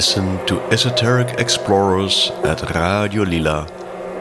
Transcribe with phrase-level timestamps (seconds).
[0.00, 3.68] Listen to esoteric explorers at Radio Lila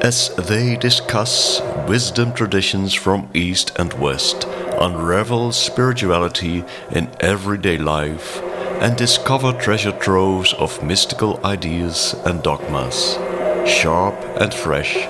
[0.01, 4.45] as they discuss wisdom traditions from East and West,
[4.77, 8.41] unravel spirituality in everyday life,
[8.81, 13.17] and discover treasure troves of mystical ideas and dogmas.
[13.65, 15.07] Sharp and fresh,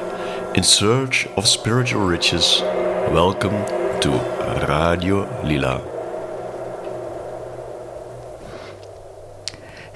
[0.53, 2.61] in search of spiritual riches,
[3.11, 3.65] welcome
[4.01, 4.11] to
[4.67, 5.98] Radio Lila.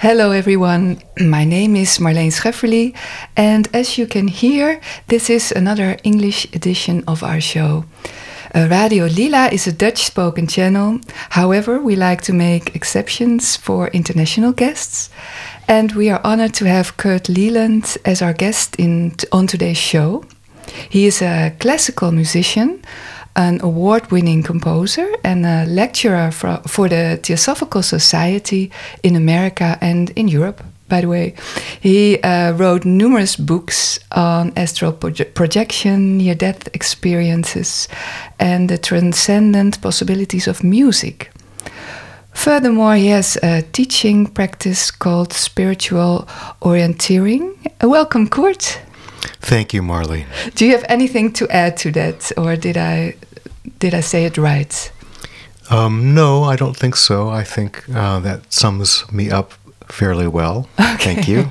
[0.03, 1.02] Hello, everyone.
[1.21, 2.94] My name is Marleen Schefferly,
[3.38, 7.85] and as you can hear, this is another English edition of our show.
[8.53, 10.99] Uh, Radio Lila is a Dutch spoken channel.
[11.30, 15.09] However, we like to make exceptions for international guests,
[15.70, 20.25] and we are honored to have Kurt Leland as our guest in, on today's show.
[20.89, 22.83] He is a classical musician
[23.36, 30.12] an award winning composer and a lecturer for, for the Theosophical Society in America and
[30.12, 30.64] in Europe.
[30.89, 31.34] By the way,
[31.81, 37.88] he uh, wrote numerous books on astral proje projection, near death experiences,
[38.39, 41.31] and the transcendent possibilities of music.
[42.34, 46.28] Furthermore, he has a teaching practice called spiritual
[46.61, 47.56] orienteering.
[47.81, 48.80] Welcome, Kurt.
[49.44, 50.25] Thank you, Marley.
[50.55, 53.16] Do you have anything to add to that, or did I
[53.80, 54.91] did I say it right?
[55.69, 57.30] Um, no, I don't think so.
[57.30, 59.53] I think uh, that sums me up
[59.89, 60.67] fairly well.
[60.94, 61.16] Okay.
[61.16, 61.49] Thank you.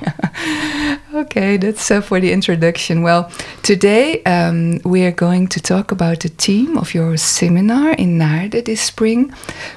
[1.20, 3.02] okay, that's uh, for the introduction.
[3.02, 3.30] Well,
[3.62, 8.64] today um, we are going to talk about the theme of your seminar in Naarden
[8.64, 9.34] this spring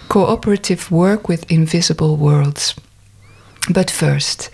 [0.08, 2.76] cooperative work with invisible worlds.
[3.70, 4.50] But first,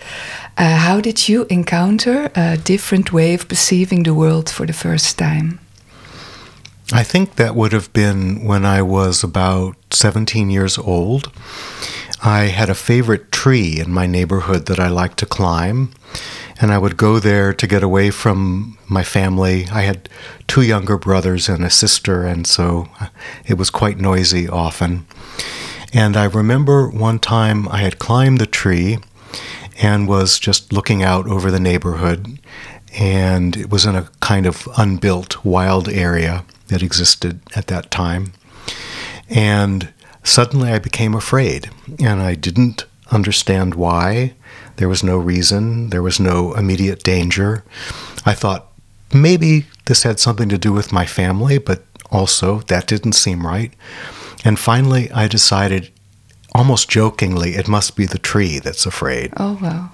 [0.56, 5.18] uh, how did you encounter a different way of perceiving the world for the first
[5.18, 5.60] time?
[6.92, 11.30] I think that would have been when I was about 17 years old.
[12.22, 15.90] I had a favorite tree in my neighborhood that I liked to climb,
[16.60, 19.66] and I would go there to get away from my family.
[19.72, 20.08] I had
[20.46, 22.88] two younger brothers and a sister, and so
[23.46, 25.06] it was quite noisy often.
[25.92, 28.98] And I remember one time I had climbed the tree
[29.80, 32.38] and was just looking out over the neighborhood,
[32.98, 38.32] and it was in a kind of unbuilt, wild area that existed at that time.
[39.28, 39.92] And
[40.24, 41.70] suddenly I became afraid,
[42.02, 44.34] and I didn't understand why.
[44.76, 47.64] There was no reason, there was no immediate danger.
[48.24, 48.68] I thought
[49.12, 53.72] maybe this had something to do with my family, but also that didn't seem right.
[54.44, 55.90] And finally, I decided,
[56.54, 59.32] almost jokingly, it must be the tree that's afraid.
[59.36, 59.90] Oh, wow.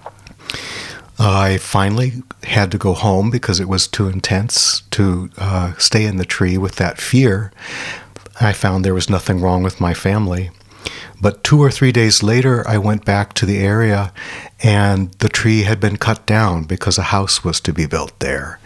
[1.18, 6.16] I finally had to go home because it was too intense to uh, stay in
[6.16, 7.52] the tree with that fear.
[8.40, 10.50] I found there was nothing wrong with my family.
[11.20, 14.12] But two or three days later, I went back to the area
[14.62, 18.60] and the tree had been cut down because a house was to be built there.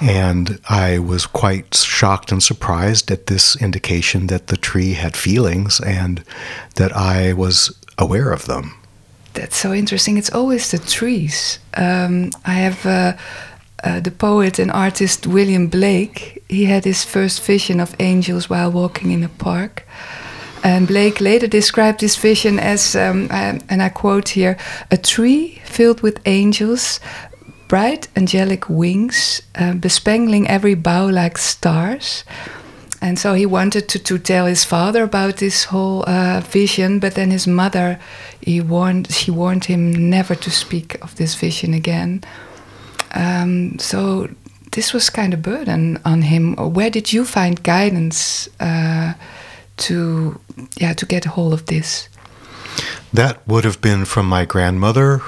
[0.00, 5.80] And I was quite shocked and surprised at this indication that the tree had feelings
[5.80, 6.24] and
[6.76, 8.76] that I was aware of them.
[9.34, 10.16] That's so interesting.
[10.16, 11.58] It's always the trees.
[11.74, 13.16] Um, I have uh,
[13.84, 16.42] uh, the poet and artist William Blake.
[16.48, 19.86] He had his first vision of angels while walking in a park.
[20.62, 24.56] And Blake later described this vision as, um, and I quote here,
[24.90, 27.00] a tree filled with angels,
[27.68, 32.24] bright angelic wings, uh, bespangling every bough like stars.
[33.00, 37.14] And so he wanted to, to tell his father about this whole uh, vision but
[37.14, 37.98] then his mother
[38.42, 42.22] he warned she warned him never to speak of this vision again.
[43.12, 44.28] Um, so
[44.72, 46.54] this was kind of burden on him.
[46.56, 49.14] Where did you find guidance uh,
[49.78, 50.40] to
[50.76, 52.08] yeah to get a hold of this.
[53.12, 55.20] That would have been from my grandmother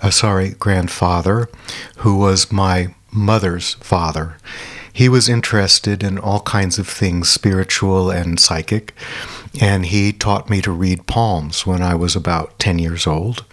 [0.00, 1.48] uh, sorry grandfather
[1.98, 4.36] who was my mother's father.
[4.92, 8.94] He was interested in all kinds of things, spiritual and psychic,
[9.60, 13.44] and he taught me to read palms when I was about 10 years old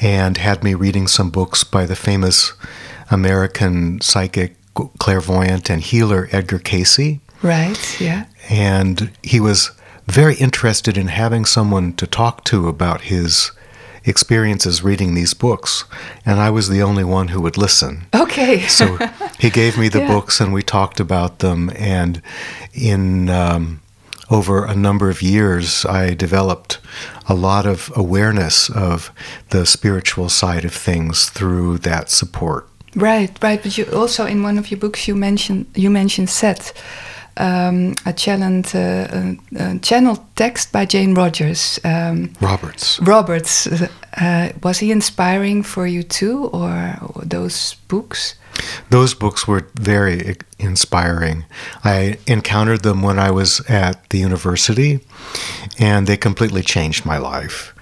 [0.00, 2.52] and had me reading some books by the famous
[3.10, 4.56] American psychic,
[4.98, 7.20] clairvoyant, and healer Edgar Cayce.
[7.40, 8.26] Right, yeah.
[8.50, 9.70] And he was
[10.06, 13.50] very interested in having someone to talk to about his
[14.04, 15.84] experiences reading these books,
[16.26, 18.06] and I was the only one who would listen.
[18.14, 18.60] Okay.
[18.68, 18.98] so
[19.38, 20.08] he gave me the yeah.
[20.08, 21.70] books, and we talked about them.
[21.76, 22.20] And
[22.74, 23.80] in um,
[24.30, 26.78] over a number of years, I developed
[27.28, 29.10] a lot of awareness of
[29.50, 32.68] the spiritual side of things through that support.
[32.94, 33.62] Right, right.
[33.62, 36.72] But you also in one of your books you mentioned you mentioned Seth.
[37.36, 41.80] Um, a channeled, uh, a, a channeled text by Jane Rogers.
[41.84, 43.00] Um, Roberts.
[43.00, 43.66] Roberts.
[44.16, 48.34] Uh, was he inspiring for you too, or those books?
[48.90, 51.44] Those books were very inspiring.
[51.82, 55.00] I encountered them when I was at the university,
[55.78, 57.74] and they completely changed my life.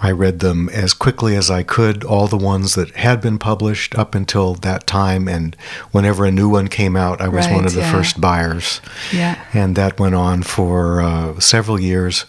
[0.00, 3.98] I read them as quickly as I could, all the ones that had been published
[3.98, 5.26] up until that time.
[5.28, 5.56] And
[5.90, 7.92] whenever a new one came out, I was Right, one of the yeah.
[7.92, 8.80] first buyers.
[9.12, 9.42] Yeah.
[9.52, 12.26] And that went on for uh, several years.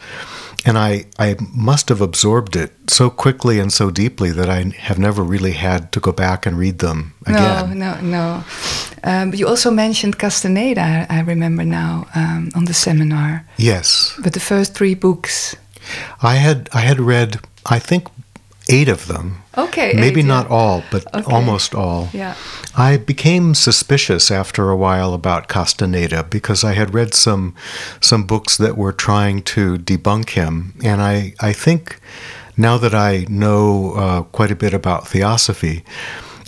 [0.65, 4.99] And I, I must have absorbed it so quickly and so deeply that I have
[4.99, 7.79] never really had to go back and read them again.
[7.79, 8.43] No, no, no.
[9.03, 13.45] Um, but you also mentioned Castaneda, I remember now, um, on the seminar.
[13.57, 14.13] Yes.
[14.21, 15.55] But the first three books.
[16.21, 18.07] I had I had read I think
[18.69, 19.41] eight of them.
[19.57, 19.93] Okay.
[19.95, 20.55] Maybe eight, not yeah.
[20.55, 21.33] all, but Okay.
[21.33, 22.09] almost all.
[22.13, 22.35] Yeah.
[22.77, 27.55] I became suspicious after a while about Castaneda because I had read some
[27.99, 31.99] some books that were trying to debunk him, and I I think
[32.57, 35.83] now that I know uh, quite a bit about theosophy,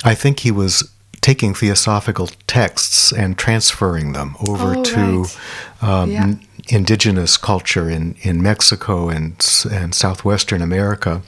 [0.04, 0.91] I think he was
[1.22, 5.84] taking theosophical texts and transferring them over Oh, to right.
[5.84, 6.34] um, Yeah.
[6.70, 9.34] indigenous culture in, in Mexico and,
[9.72, 11.22] and southwestern America.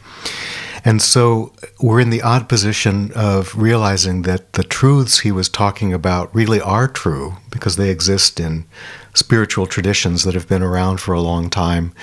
[0.85, 5.93] And so we're in the odd position of realizing that the truths he was talking
[5.93, 8.65] about really are true because they exist in
[9.13, 11.93] spiritual traditions that have been around for a long time,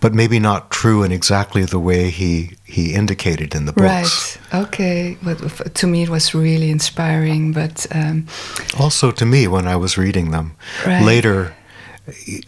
[0.00, 4.38] but maybe not true in exactly the way he, he indicated in the books.
[4.52, 4.64] Right.
[4.66, 5.16] Okay.
[5.22, 7.52] But to me, it was really inspiring.
[7.52, 8.26] But um,
[8.78, 10.56] Also, to me, when I was reading them,
[10.86, 11.02] Right.
[11.02, 11.54] later,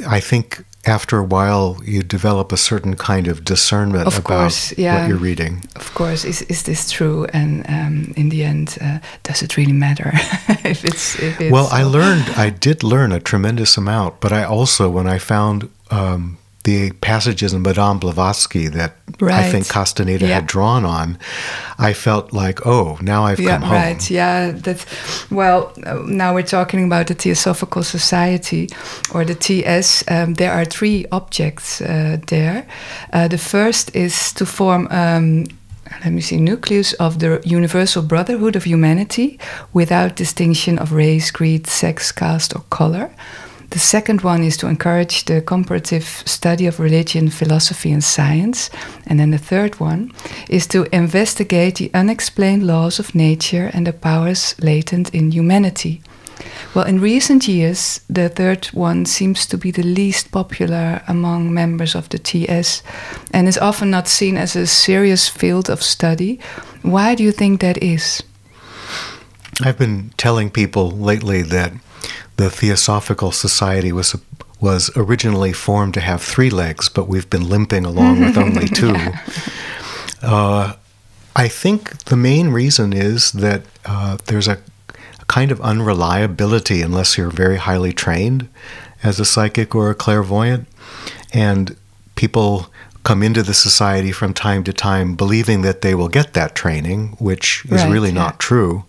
[0.07, 4.75] I think after a while you develop a certain kind of discernment Of about course,
[4.79, 4.95] yeah.
[5.01, 5.63] what you're reading.
[5.77, 7.27] of course, is is this true?
[7.33, 10.11] And um, in the end, uh, does it really matter
[10.65, 11.53] if it's if it's?
[11.53, 15.69] Well, I learned, I did learn a tremendous amount, but I also, when I found
[15.91, 16.37] um,
[16.71, 18.93] the passages in Madame Blavatsky that
[19.41, 20.35] I think Castaneda Yeah.
[20.35, 21.19] had drawn on,
[21.89, 23.83] I felt like, oh, now I've yeah, come home.
[23.83, 24.11] right.
[24.11, 24.79] Yeah, that.
[25.31, 25.61] Well,
[26.07, 28.69] now we're talking about the Theosophical Society
[29.15, 30.05] or the TS.
[30.09, 32.59] Um, there are three objects uh, there.
[33.13, 34.87] Uh, the first is to form.
[34.91, 35.45] Um,
[36.05, 39.39] let me see, nucleus of the universal brotherhood of humanity
[39.73, 43.11] without distinction of race, creed, sex, caste, or color.
[43.71, 48.69] The second one is to encourage the comparative study of religion, philosophy, and science.
[49.07, 50.13] And then the third one
[50.49, 56.03] is to investigate the unexplained laws of nature and the powers latent in humanity.
[56.75, 61.95] Well, in recent years, the third one seems to be the least popular among members
[61.95, 62.83] of the TS
[63.33, 66.41] and is often not seen as a serious field of study.
[66.83, 68.23] Why do you think that is?
[69.63, 71.73] I've been telling people lately that
[72.41, 74.17] the Theosophical Society was
[74.61, 78.95] was originally formed to have three legs, but we've been limping along with only two.
[80.23, 80.75] uh,
[81.35, 84.59] I think the main reason is that uh, there's a,
[85.19, 88.49] a kind of unreliability unless you're very highly trained
[89.03, 90.67] as a psychic or a clairvoyant,
[91.33, 91.77] and
[92.17, 92.71] people
[93.03, 97.17] come into the society from time to time believing that they will get that training,
[97.19, 98.15] which is Right, really yeah.
[98.25, 98.85] not true.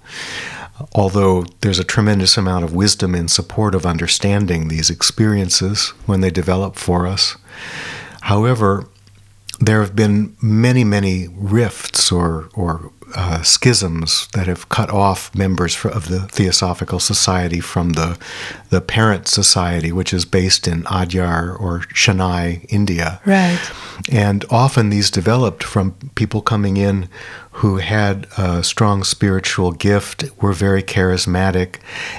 [0.93, 6.29] Although there's a tremendous amount of wisdom in support of understanding these experiences when they
[6.31, 7.37] develop for us.
[8.21, 8.87] However,
[9.61, 15.75] there have been many, many rifts or, or uh, schisms that have cut off members
[15.75, 18.17] fr- of the Theosophical Society from the,
[18.69, 23.21] the parent society, which is based in Adyar or Chennai, India.
[23.25, 23.59] Right.
[24.09, 27.07] And often these developed from people coming in
[27.55, 31.75] who had a strong spiritual gift, were very charismatic,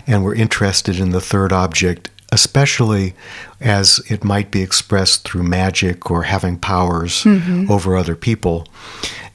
[0.06, 3.14] and were interested in the third object, especially
[3.60, 7.24] as it might be expressed through magic or having powers
[7.70, 8.66] over other people.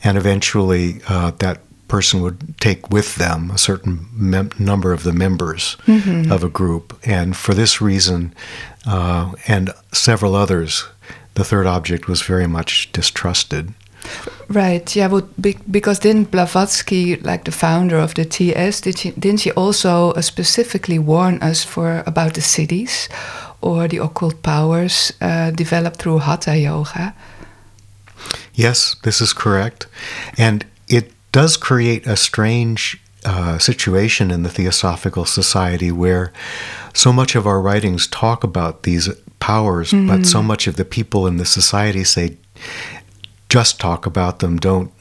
[0.03, 5.13] And eventually, uh, that person would take with them a certain mem- number of the
[5.13, 5.77] members
[6.31, 6.99] of a group.
[7.03, 8.33] And for this reason,
[8.85, 10.83] uh, and several others,
[11.35, 13.73] the third object was very much distrusted.
[14.49, 14.95] Right.
[14.95, 15.09] Yeah.
[15.09, 19.51] But be, because didn't Blavatsky, like the founder of the TS, did she didn't she
[19.51, 23.09] also uh, specifically warn us for about the siddhis
[23.61, 27.13] or the occult powers uh, developed through Hatha Yoga?
[28.53, 29.87] Yes, this is correct.
[30.37, 36.31] And it does create a strange uh, situation in the Theosophical Society where
[36.93, 39.09] so much of our writings talk about these
[39.39, 42.37] powers, but so much of the people in the society say,
[43.49, 44.91] just talk about them, don't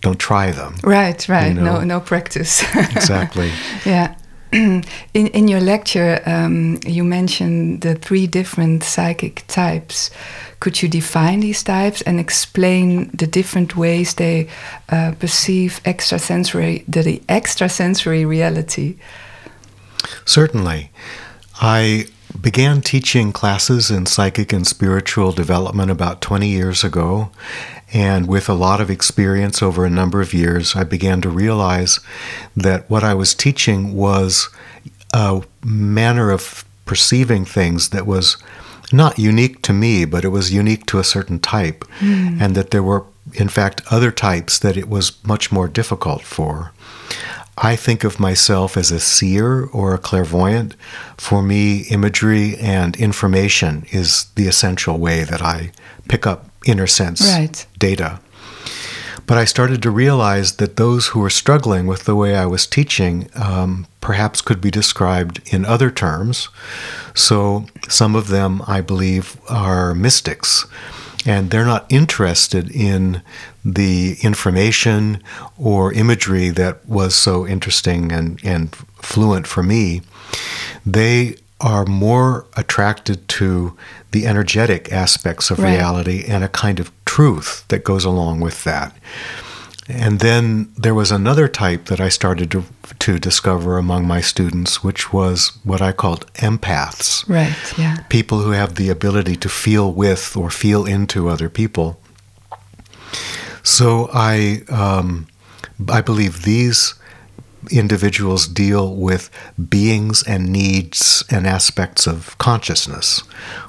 [0.00, 0.76] don't try them.
[0.82, 1.28] Right.
[1.28, 1.54] Right.
[1.54, 1.78] know.
[1.78, 1.84] No.
[1.84, 2.62] No practice.
[2.74, 3.50] Exactly.
[3.84, 4.14] yeah.
[4.52, 10.10] in in your lecture, um, you mentioned the three different psychic types.
[10.60, 14.48] Could you define these types and explain the different ways they
[14.88, 18.96] uh, perceive extrasensory the, the extrasensory reality?
[20.24, 20.90] Certainly,
[21.60, 22.06] I
[22.40, 27.30] began teaching classes in psychic and spiritual development about 20 years ago.
[27.92, 32.00] And with a lot of experience over a number of years, I began to realize
[32.56, 34.50] that what I was teaching was
[35.14, 38.36] a manner of perceiving things that was
[38.92, 41.84] not unique to me, but it was unique to a certain type.
[42.00, 42.40] Mm.
[42.40, 43.04] And that there were,
[43.34, 46.72] in fact, other types that it was much more difficult for.
[47.60, 50.76] I think of myself as a seer or a clairvoyant.
[51.16, 55.72] For me, imagery and information is the essential way that I
[56.08, 57.66] pick up inner sense right.
[57.78, 58.20] data.
[59.26, 62.66] But I started to realize that those who were struggling with the way I was
[62.66, 66.48] teaching um, perhaps could be described in other terms.
[67.14, 70.64] So some of them, I believe, are mystics
[71.26, 73.22] and they're not interested in
[73.64, 75.22] the information
[75.58, 80.02] or imagery that was so interesting and, and fluent for me.
[80.86, 83.76] They are more attracted to
[84.12, 85.74] the energetic aspects of right.
[85.74, 88.96] reality and a kind of truth that goes along with that.
[89.88, 92.64] And then there was another type that I started to,
[92.98, 97.26] to discover among my students, which was what I called empaths.
[97.26, 97.96] Right, yeah.
[98.10, 101.98] People who have the ability to feel with or feel into other people.
[103.62, 105.26] So I, um,
[105.88, 106.94] I believe these
[107.70, 109.30] individuals deal with
[109.68, 113.20] beings and needs and aspects of consciousness,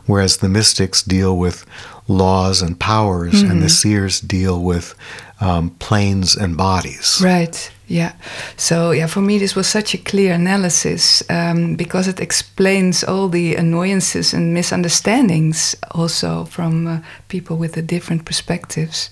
[0.05, 1.65] whereas the mystics deal with
[2.07, 3.51] laws and powers, mm-hmm.
[3.51, 3.89] and the mm-hmm.
[3.89, 4.95] seers deal with
[5.41, 7.21] um, planes and bodies.
[7.23, 7.71] Right.
[7.87, 8.13] Yeah.
[8.55, 13.29] So yeah, for me this was such a clear analysis um, because it explains all
[13.29, 19.09] the annoyances and misunderstandings also from uh, people with the different perspectives.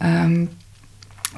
[0.00, 0.48] Um,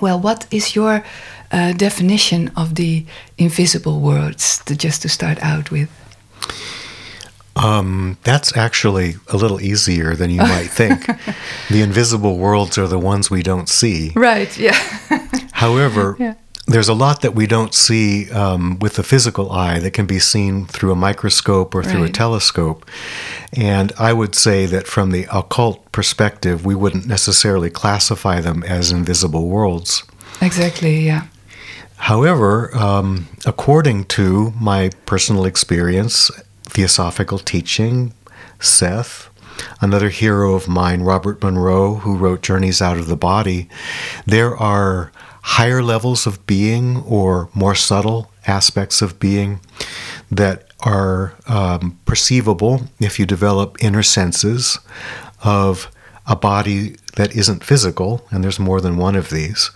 [0.01, 1.05] well, what is your
[1.51, 3.05] uh, definition of the
[3.39, 4.59] invisible worlds?
[4.67, 5.89] To, just to start out with.
[7.59, 11.07] Um, that's actually a little easier than you might think.
[11.71, 14.13] the invisible worlds are the ones we don't see.
[14.15, 14.75] Right, yeah.
[15.53, 16.35] However, yeah.
[16.67, 20.19] there's a lot that we don't see um, with the physical eye that can be
[20.19, 22.11] seen through a microscope or through right.
[22.11, 22.89] a telescope.
[23.53, 28.93] And I would say that from the occult perspective, we wouldn't necessarily classify them as
[28.93, 30.05] invisible worlds.
[30.41, 31.27] Exactly, yeah.
[31.97, 36.31] However, um, according to my personal experience
[36.79, 38.15] theosophical teaching,
[38.61, 39.31] Seth,
[39.81, 43.69] another hero of mine, Robert Monroe, who wrote Journeys Out of the Body,
[44.27, 45.11] there are
[45.43, 49.59] higher levels of being or more subtle aspects of being
[50.31, 54.79] that are um, perceivable if you develop inner senses
[55.43, 55.91] of
[56.29, 59.73] a body that isn't physical, and there's more than one of these.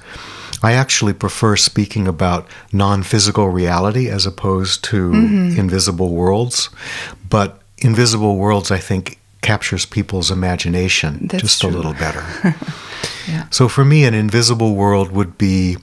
[0.62, 5.59] I actually prefer speaking about non physical reality as opposed to mm-hmm.
[5.59, 6.71] invisible worlds.
[7.28, 11.71] But invisible worlds, I think, captures people's imagination That's just true.
[11.71, 12.25] a little better.
[13.28, 13.49] yeah.
[13.50, 15.76] So for me, an invisible world would be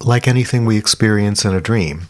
[0.00, 2.08] like anything we experience in a dream.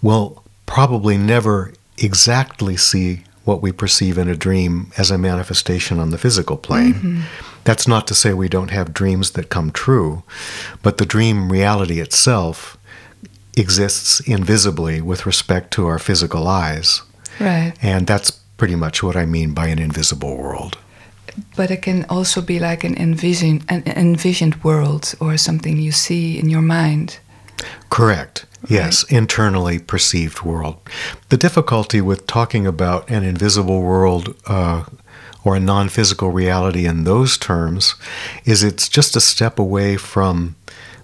[0.00, 6.10] We'll probably never exactly see what we perceive in a dream as a manifestation on
[6.10, 6.94] the physical plane.
[6.94, 7.20] Mm-hmm.
[7.64, 10.24] That's not to say we don't have dreams that come true,
[10.82, 12.76] but the dream reality itself
[13.56, 17.02] exists invisibly with respect to our physical eyes.
[17.38, 17.74] Right.
[17.82, 20.78] And that's pretty much what I mean by an invisible world.
[21.56, 26.38] But it can also be like an envision an envisioned world or something you see
[26.38, 27.18] in your mind.
[27.90, 28.44] Correct.
[28.68, 29.18] Yes, right.
[29.18, 30.76] internally perceived world.
[31.30, 34.84] The difficulty with talking about an invisible world uh,
[35.44, 37.94] or a non physical reality in those terms
[38.44, 40.56] is it's just a step away from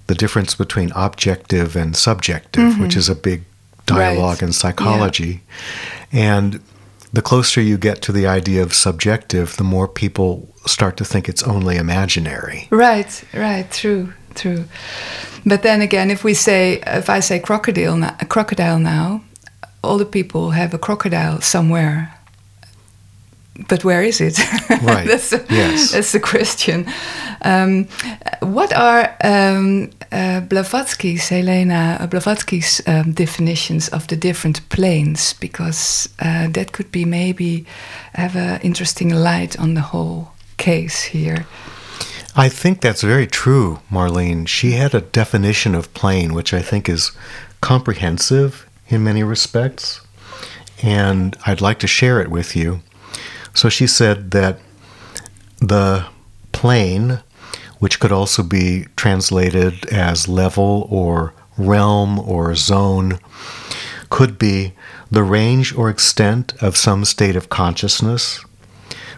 [0.06, 2.82] the difference between objective and subjective, mm-hmm.
[2.82, 3.42] which is a big
[3.86, 4.42] dialogue right.
[4.42, 5.42] in psychology.
[6.10, 6.36] Yeah.
[6.36, 6.60] And
[7.12, 11.28] the closer you get to the idea of subjective, the more people start to think
[11.28, 12.68] it's only imaginary.
[12.70, 14.64] Right, right, true, true.
[15.46, 19.22] But then again, if we say, if I say crocodile, now, crocodile now,
[19.82, 22.17] all the people have a crocodile somewhere
[23.68, 24.38] but where is it?
[24.82, 25.08] Right.
[25.08, 25.90] that's, a, yes.
[25.90, 26.86] that's the question.
[27.42, 27.88] Um,
[28.40, 35.32] what are um, uh, Blavatsky's, Helena Blavatsky's um, definitions of the different planes?
[35.32, 37.66] Because uh, that could be maybe
[38.14, 41.46] have an interesting light on the whole case here.
[42.36, 44.46] I think that's very true, Marlene.
[44.46, 47.10] She had a definition of plane which I think is
[47.60, 50.00] comprehensive in many respects,
[50.82, 52.80] and I'd like to share it with you.
[53.58, 54.60] So she said that
[55.58, 56.06] the
[56.52, 57.18] plane,
[57.80, 63.18] which could also be translated as level or realm or zone,
[64.10, 64.74] could be
[65.10, 68.44] the range or extent of some state of consciousness,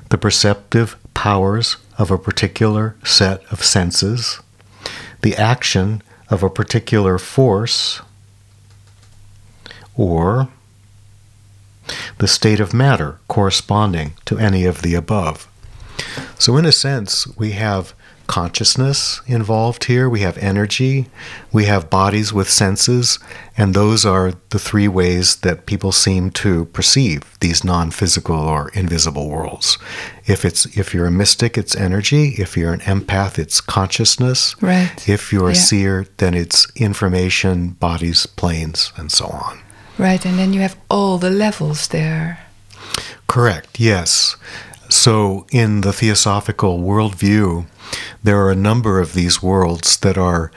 [0.09, 4.41] the perceptive powers of a particular set of senses,
[5.21, 8.01] the action of a particular force,
[9.95, 10.49] or
[12.19, 15.49] the state of matter corresponding to any of the above.
[16.39, 17.95] So, in a sense, we have
[18.31, 21.07] consciousness involved here, we have energy,
[21.53, 23.19] we have bodies with senses,
[23.57, 29.29] and those are the three ways that people seem to perceive these non-physical or invisible
[29.29, 29.79] worlds.
[30.29, 32.35] If it's if you're a mystic, it's energy.
[32.39, 34.55] If you're an empath, it's consciousness.
[34.63, 35.09] Right.
[35.09, 39.59] If you're a seer, then it's information, bodies, planes, and so on.
[40.01, 42.47] Right, and then you have all the levels there.
[43.27, 44.37] Correct, yes.
[44.89, 47.67] So, in the theosophical worldview,
[48.23, 50.51] there are a number of these worlds that are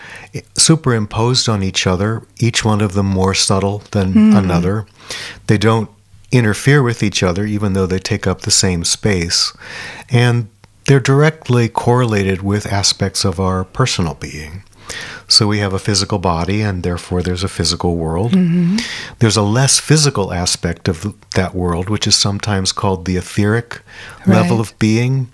[0.58, 4.34] superimposed on each other, each one of them more subtle than hmm.
[4.34, 4.88] another.
[5.48, 5.90] They don't
[6.32, 9.52] interfere with each other, even though they take up the same space.
[10.10, 10.48] And
[10.86, 14.64] they're directly correlated with aspects of our personal being.
[15.34, 18.34] So we have a physical body, and therefore there's a physical world.
[18.34, 18.78] Mm-hmm.
[19.18, 23.82] There's a less physical aspect of that world, which is sometimes called the etheric
[24.28, 25.30] level of being.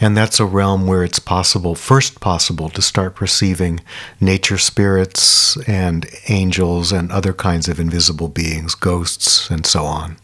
[0.00, 3.80] And that's a realm where it's possible, first possible, to start perceiving
[4.20, 10.16] nature spirits and angels and other kinds of invisible beings, ghosts, and so on.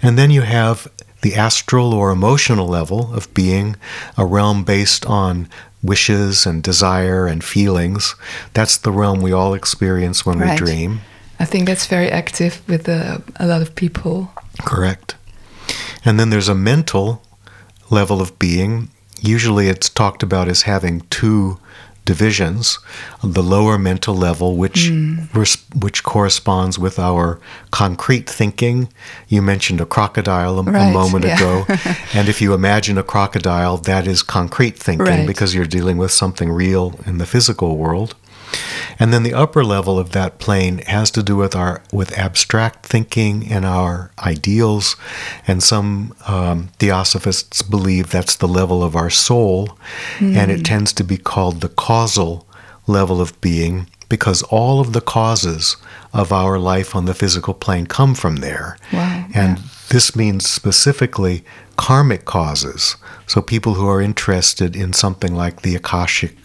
[0.00, 0.90] And then you have
[1.22, 3.76] the astral or emotional level of being,
[4.16, 5.48] a realm based on
[5.82, 8.14] wishes and desire and feelings.
[8.54, 10.50] That's the realm we all experience when Right.
[10.60, 11.00] we dream.
[11.40, 14.32] I think that's very active with uh, a lot of people.
[14.64, 15.14] Correct.
[16.04, 17.22] And then there's a mental
[17.90, 18.88] level of being.
[19.20, 21.58] Usually it's talked about as having two
[22.12, 22.78] divisions
[23.22, 25.16] the lower mental level which hmm.
[25.34, 27.38] res- which corresponds with our
[27.70, 28.88] concrete thinking
[29.28, 31.36] you mentioned a crocodile a, a moment yeah.
[31.36, 31.52] ago
[32.14, 35.26] and if you imagine a crocodile that is concrete thinking Right.
[35.32, 38.14] because you're dealing with something real in the physical world
[38.98, 42.86] and then the upper level of that plane has to do with our with abstract
[42.86, 44.96] thinking and our ideals.
[45.46, 49.78] And some um, theosophists believe that's the level of our soul,
[50.20, 52.46] and it tends to be called the causal
[52.86, 55.76] level of being because all of the causes
[56.14, 58.78] of our life on the physical plane come from there.
[58.92, 59.64] Wow, And yeah.
[59.90, 61.44] this means specifically
[61.76, 62.96] karmic causes.
[63.26, 66.36] So people who are interested in something like the Akashic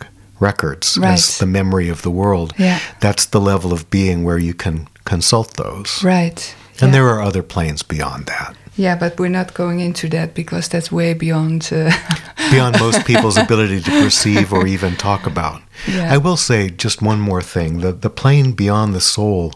[0.43, 1.13] records Right.
[1.13, 2.53] as the memory of the world.
[2.59, 2.79] Yeah.
[2.99, 6.03] That's the level of being where you can consult those.
[6.03, 6.55] Right.
[6.81, 6.91] And yeah.
[6.91, 8.55] there are other planes beyond that.
[8.75, 11.69] Yeah, but we're not going into that because that's way beyond.
[11.71, 11.91] Uh,
[12.51, 15.61] Beyond most people's ability to perceive or even talk about.
[15.87, 16.13] Yeah.
[16.13, 17.79] I will say just one more thing.
[17.81, 19.53] The, the plane beyond the soul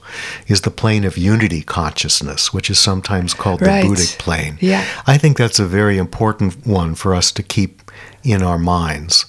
[0.48, 3.82] is the plane of unity consciousness, which is sometimes called Right.
[3.84, 4.58] the Buddhic plane.
[4.62, 4.84] Yeah.
[5.06, 7.92] I think that's a very important one for us to keep
[8.24, 9.26] in our minds.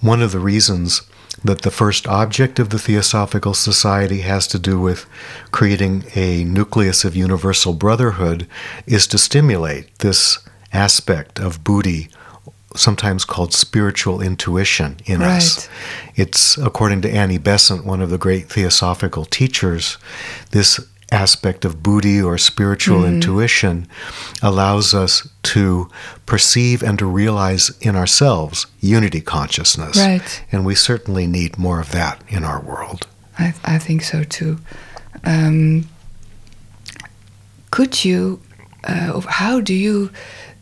[0.00, 1.02] One of the reasons
[1.44, 5.06] that the first object of the Theosophical Society has to do with
[5.52, 8.46] creating a nucleus of universal brotherhood
[8.86, 10.38] is to stimulate this
[10.72, 12.08] aspect of Buddhi,
[12.74, 15.68] sometimes called spiritual intuition in us.
[16.14, 19.98] It's, according to Annie Besant, one of the great theosophical teachers,
[20.50, 20.80] this
[21.12, 23.86] aspect of buddhi or spiritual intuition
[24.42, 25.88] allows us to
[26.26, 29.96] perceive and to realize in ourselves unity consciousness.
[29.96, 30.44] Right.
[30.50, 33.06] And we certainly need more of that in our world.
[33.38, 34.58] I, I think so too.
[35.22, 35.88] Um,
[37.70, 38.40] could you,
[38.84, 40.10] uh, how do you,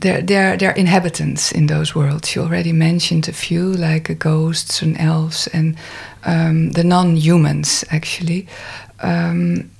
[0.00, 2.34] there, there, there are inhabitants in those worlds.
[2.34, 5.76] You already mentioned a few, like uh, ghosts and elves and
[6.24, 8.46] um, the non humans, actually.
[9.00, 9.70] Um,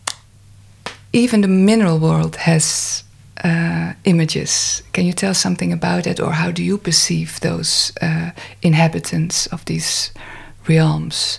[1.14, 3.05] even the mineral world has
[3.44, 4.83] uh, images.
[4.92, 8.31] Can you tell something about it, or how do you perceive those uh,
[8.62, 10.11] inhabitants of these
[10.68, 11.38] realms?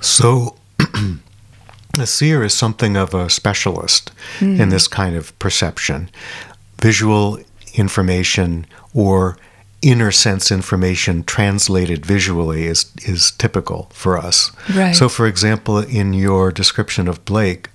[0.00, 0.56] So,
[1.98, 6.08] a seer is something of a specialist in this kind of perception.
[6.80, 7.40] Visual
[7.74, 9.36] information or
[9.82, 14.52] inner sense information translated visually is, is typical for us.
[14.74, 14.92] Right.
[14.94, 17.68] So, for example, in your description of Blake,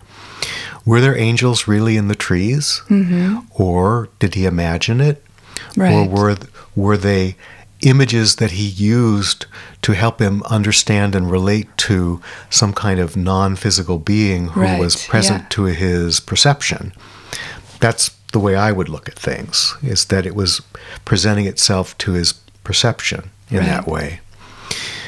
[0.86, 2.82] were there angels really in the trees?
[2.89, 3.39] Mm-hmm.
[3.52, 5.24] Or did he imagine it?
[5.78, 6.38] Or were,
[6.76, 7.36] were they
[7.82, 9.45] images that he used
[9.82, 14.80] to help him understand and relate to some kind of non physical being who Right,
[14.80, 15.48] was present yeah.
[15.50, 16.93] to his perception.
[17.80, 20.62] That's the way I would look at things, is that it was
[21.04, 23.65] presenting itself to his perception in Right.
[23.67, 24.19] that way.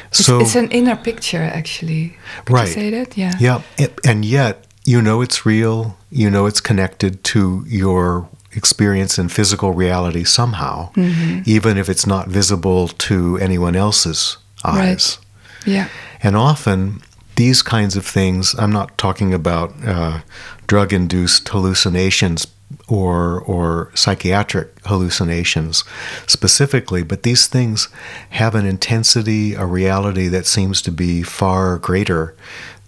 [0.10, 2.18] It's, So it's an inner picture, actually.
[2.46, 2.68] Could Right.
[2.68, 3.18] you say that?
[3.18, 3.34] Yeah.
[3.40, 5.98] Yeah, it, and yet you know it's real.
[6.10, 11.42] You know it's connected to your experience in physical reality somehow, Mm-hmm.
[11.46, 15.18] even if it's not visible to anyone else's eyes.
[15.66, 15.74] Right.
[15.76, 15.88] Yeah.
[16.24, 17.02] And often
[17.36, 20.22] these kinds of things, I'm not talking about uh,
[20.68, 22.48] drug induced hallucinations
[22.88, 25.84] or, or psychiatric hallucinations
[26.28, 27.90] specifically, but these things
[28.30, 32.36] have an intensity, a reality that seems to be far greater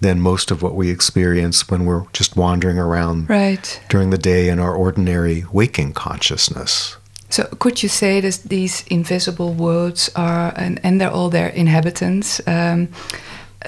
[0.02, 3.80] than most of what we experience when we're just wandering around Right.
[3.90, 6.96] during the day in our ordinary waking consciousness.
[7.30, 12.42] So could you say that these invisible worlds are, and, and they're all their inhabitants,
[12.48, 12.88] um,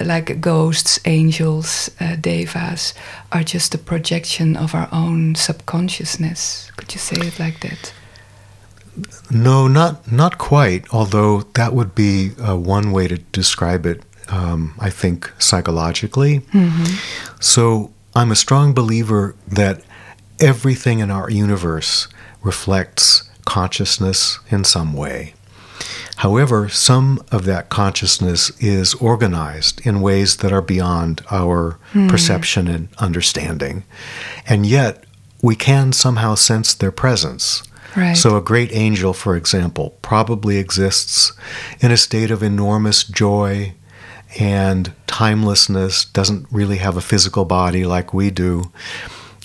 [0.04, 2.94] like ghosts, angels, uh, devas,
[3.30, 6.70] are just a projection of our own subconsciousness?
[6.76, 7.92] Could you say it like that?
[9.30, 10.84] No, not not quite.
[10.92, 14.02] Although that would be uh, one way to describe it.
[14.28, 16.42] Um, I think psychologically.
[17.40, 19.82] So I'm a strong believer that
[20.40, 22.08] everything in our universe
[22.42, 25.34] reflects consciousness in some way.
[26.16, 32.88] However, some of that consciousness is organized in ways that are beyond our perception and
[32.98, 33.84] understanding.
[34.46, 35.04] And yet,
[35.42, 37.62] we can somehow sense their presence.
[37.96, 38.14] Right.
[38.14, 41.32] So, a great angel, for example, probably exists
[41.80, 43.74] in a state of enormous joy
[44.38, 48.72] and timelessness, doesn't really have a physical body like we do.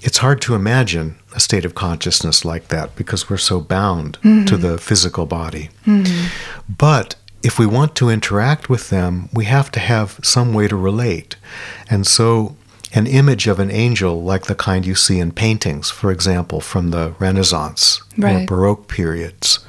[0.03, 4.29] It's hard to imagine a state of consciousness like that because we're so bound to
[4.29, 4.61] mm-hmm.
[4.61, 5.69] the physical body.
[5.85, 6.27] Mm-hmm.
[6.77, 10.75] But if we want to interact with them, we have to have some way to
[10.75, 11.35] relate.
[11.89, 12.55] And so,
[12.93, 16.91] an image of an angel, like the kind you see in paintings, for example, from
[16.91, 19.59] the Renaissance or Baroque periods,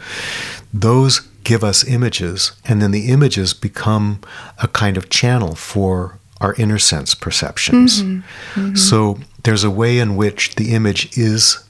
[0.73, 4.21] those give us images, and then the images become
[4.63, 8.03] a kind of channel for our inner sense perceptions.
[8.03, 8.61] Mm-hmm.
[8.61, 8.77] Mm-hmm.
[8.77, 11.65] So, there's a way in which the image is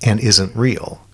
[0.00, 1.04] and isn't real.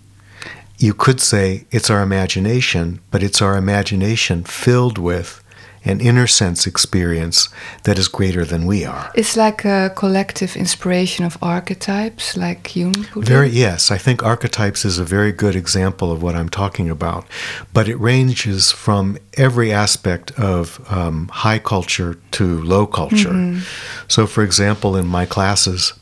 [0.77, 5.43] You could say it's our imagination, but it's our imagination filled with
[5.87, 7.49] an inner sense experience
[7.85, 9.11] that is greater than we are.
[9.15, 13.55] It's like a collective inspiration of archetypes, like Jung put Very it.
[13.55, 17.25] yes, I think archetypes is a very good example of what I'm talking about,
[17.73, 23.61] but it ranges from every aspect of um, high culture to low culture.
[24.09, 25.93] So, for example, in my classes,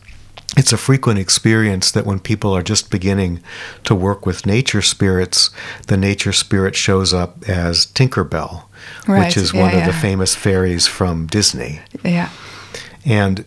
[0.57, 3.43] it's a frequent experience that when people are just beginning
[3.85, 5.51] to work with nature spirits,
[5.89, 8.65] the nature spirit shows up as Tinkerbell,
[9.09, 11.81] Right, which is yeah, one of the famous fairies from Disney.
[12.05, 12.31] Yeah.
[13.05, 13.45] And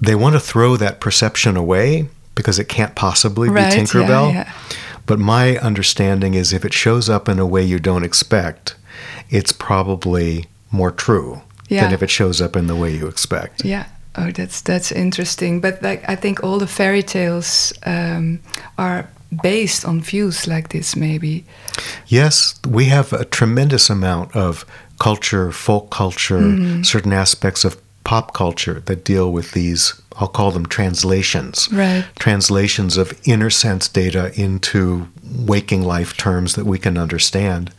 [0.00, 4.32] they want to throw that perception away because it can't possibly Right, be yeah, Tinkerbell.
[4.32, 4.52] yeah.
[5.06, 8.74] But my understanding is if it shows up in a way you don't expect,
[9.30, 11.84] it's probably more true Yeah.
[11.84, 13.64] than if it shows up in the way you expect.
[13.64, 13.86] Yeah.
[14.18, 15.60] Oh, that's that's interesting.
[15.60, 18.38] But like, I think all the fairy tales um,
[18.76, 19.04] are
[19.42, 21.44] based on views like this, maybe.
[22.06, 24.64] Yes, we have a tremendous amount of
[24.98, 26.82] culture, folk culture, Mm-hmm.
[26.82, 31.68] certain aspects of pop culture that deal with these, I'll call them translations.
[31.70, 32.04] Right.
[32.18, 35.06] Translations of inner sense data into
[35.46, 37.70] waking life terms that we can understand.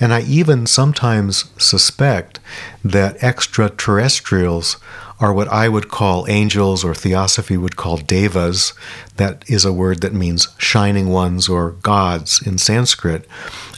[0.00, 2.38] And I even sometimes suspect
[2.84, 4.76] that extraterrestrials
[5.20, 8.72] are what I would call angels or theosophy would call devas.
[9.16, 13.26] That is a word that means shining ones or gods in Sanskrit.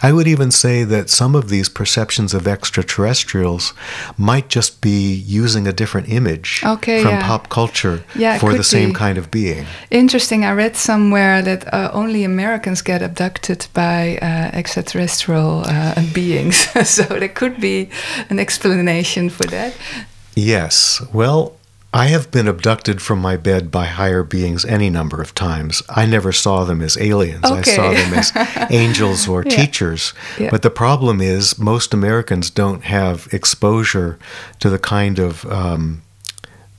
[0.02, 3.74] I would even say that some of these perceptions of extraterrestrials
[4.16, 7.26] might just be using a different image Okay, from yeah.
[7.26, 8.94] pop culture Yeah, for the same be.
[8.94, 9.66] kind of being.
[9.90, 10.44] Interesting.
[10.44, 16.56] I read somewhere that uh, only Americans get abducted by uh, extraterrestrial uh, beings.
[16.88, 17.90] so there could be
[18.30, 19.74] an explanation for that.
[20.36, 21.02] Yes.
[21.12, 21.54] Well,
[21.94, 25.82] I have been abducted from my bed by higher beings any number of times.
[25.88, 27.44] I never saw them as aliens.
[27.44, 28.32] I saw them as
[28.70, 29.56] angels or Yeah.
[29.56, 30.12] teachers.
[30.38, 30.50] Yeah.
[30.50, 34.18] But the problem is, most Americans don't have exposure
[34.58, 36.02] to the kind of um,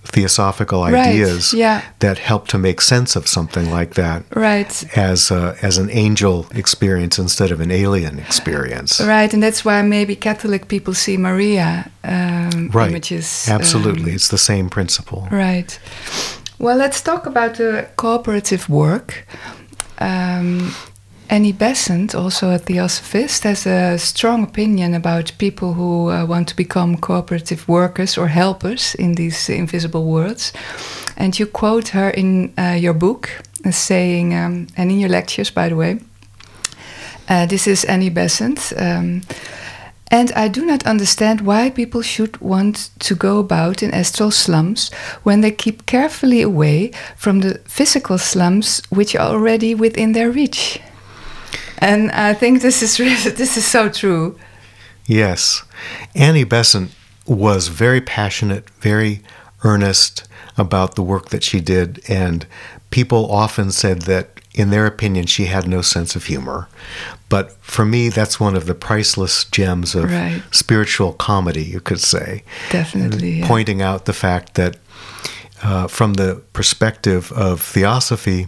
[0.07, 1.81] theosophical Right, ideas yeah.
[1.99, 4.97] that help to make sense of something like that Right.
[4.97, 9.01] as a, as an angel experience instead of an alien experience.
[9.01, 12.89] Right, and that's why maybe Catholic people see Maria um, Right.
[12.89, 13.47] images.
[13.49, 14.11] Absolutely.
[14.11, 15.27] um, it's the same principle.
[15.31, 15.79] Right.
[16.59, 19.25] Well, let's talk about the cooperative work.
[19.99, 20.73] Um,
[21.29, 26.55] Annie Besant, also a theosophist, has a strong opinion about people who uh, want to
[26.55, 30.53] become cooperative workers or helpers in these invisible worlds.
[31.17, 33.29] And you quote her in uh, your book
[33.65, 35.99] as saying, um, and in your lectures, by the way,
[37.27, 38.71] uh, this is Annie Besant.
[38.77, 39.21] Um,
[40.09, 44.93] and I do not understand why people should want to go about in astral slums
[45.23, 50.79] when they keep carefully away from the physical slums which are already within their reach.
[51.79, 52.97] And I think this is
[53.37, 54.37] this is so true.
[55.05, 55.63] Yes.
[56.15, 56.91] Annie Besant
[57.25, 59.21] was very passionate, very
[59.63, 62.45] earnest about the work that she did and
[62.89, 66.67] people often said that in their opinion she had no sense of humor.
[67.29, 70.41] But for me, that's one of the priceless gems of Right.
[70.51, 72.43] spiritual comedy, you could say.
[72.71, 73.47] Definitely, yeah.
[73.47, 74.77] Pointing out the fact that
[75.63, 78.47] uh, from the perspective of theosophy,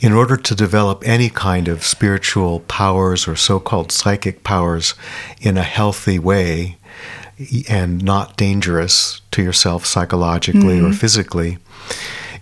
[0.00, 4.94] in order to develop any kind of spiritual powers or so called psychic powers
[5.40, 6.78] in a healthy way
[7.68, 11.58] and not dangerous to yourself psychologically or physically,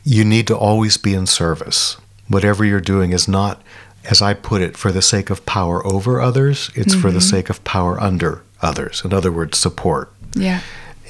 [0.05, 1.97] you need to always be in service.
[2.29, 3.63] Whatever you're doing is not,
[4.11, 7.51] as I put it, for the sake of power over others, it's for the sake
[7.51, 9.03] of power under others.
[9.05, 10.13] In other words, support.
[10.35, 10.61] Yeah.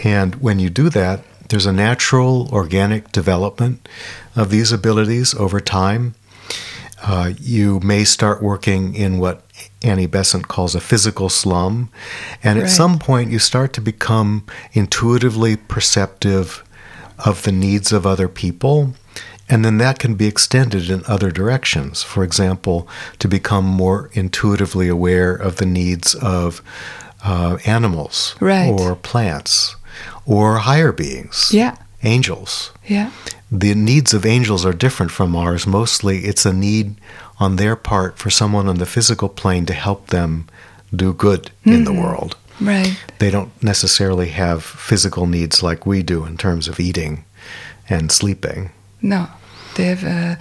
[0.04, 3.88] And when you do that, there's a natural, organic development
[4.36, 6.14] of these abilities over time.
[7.02, 9.44] Uh, you may start working in what
[9.82, 11.90] Annie Besant calls a physical slum.
[12.42, 16.64] And at some point, you start to become intuitively perceptive
[17.24, 18.94] of the needs of other people.
[19.48, 22.02] And then that can be extended in other directions.
[22.02, 22.86] For example,
[23.20, 26.60] to become more intuitively aware of the needs of
[27.24, 28.68] uh, animals Right.
[28.70, 29.74] or plants
[30.28, 31.74] or higher beings, Yeah.
[32.02, 32.70] angels.
[32.86, 33.10] Yeah.
[33.50, 35.66] The needs of angels are different from ours.
[35.66, 36.94] Mostly, it's a need
[37.40, 40.44] on their part for someone on the physical plane to help them
[40.94, 42.36] do good in the world.
[42.60, 42.96] Right.
[43.18, 47.24] They don't necessarily have physical needs like we do in terms of eating
[47.88, 48.70] and sleeping.
[49.00, 49.28] No,
[49.76, 50.34] they have uh,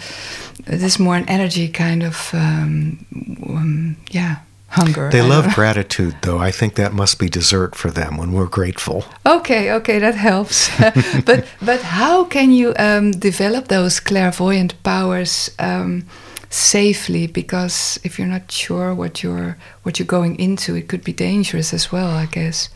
[0.66, 3.06] this more an energy kind of um,
[3.50, 4.36] um, yeah
[4.70, 5.10] hunger.
[5.10, 6.38] They I love gratitude, though.
[6.38, 9.06] I think that must be dessert for them when we're grateful.
[9.26, 10.70] Okay, okay, that helps.
[11.26, 16.06] but but how can you um, develop those clairvoyant powers um,
[16.50, 17.28] safely?
[17.28, 21.74] Because if you're not sure what you're what you're going into, it could be dangerous
[21.74, 22.10] as well.
[22.10, 22.70] I guess.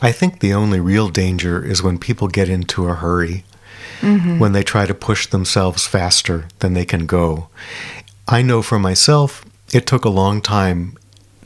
[0.00, 3.42] I think the only real danger is when people get into a hurry,
[4.00, 7.48] when they try to push themselves faster than they can go.
[8.28, 10.96] I know for myself, it took a long time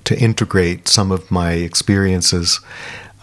[0.04, 2.61] to integrate some of my experiences.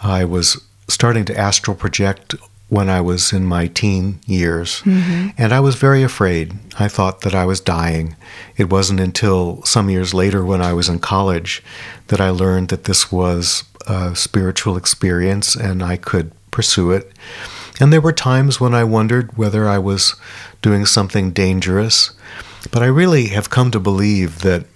[0.02, 2.34] I was starting to astral project
[2.68, 5.30] when I was in my teen years, mm-hmm.
[5.36, 6.56] and I was very afraid.
[6.78, 8.14] I thought that I was dying.
[8.56, 11.64] It wasn't until some years later, when I was in college,
[12.06, 17.10] that I learned that this was a spiritual experience and I could pursue it.
[17.80, 20.14] And there were times when I wondered whether I was
[20.62, 22.12] doing something dangerous.
[22.70, 24.66] But I really have come to believe that,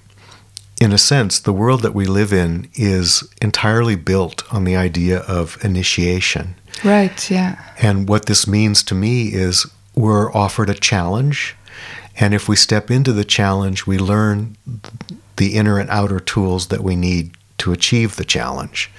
[0.80, 5.20] in a sense, the world that we live in is entirely built on the idea
[5.20, 6.56] of initiation.
[6.82, 7.30] Right.
[7.30, 7.62] Yeah.
[7.80, 11.56] And what this means to me is we're offered a challenge.
[12.18, 14.56] And if we step into the challenge, we learn
[15.36, 18.90] the inner and outer tools that we need to achieve the challenge.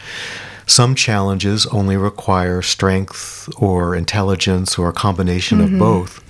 [0.66, 5.80] Some challenges only require strength or intelligence or a combination of mm-hmm.
[5.80, 6.24] both.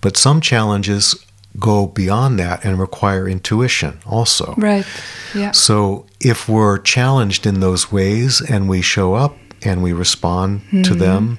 [0.00, 1.23] But some challenges
[1.58, 4.54] go beyond that and require intuition also.
[4.56, 4.86] Right.
[5.34, 5.52] Yeah.
[5.52, 10.94] So if we're challenged in those ways and we show up and we respond to
[10.94, 11.38] them,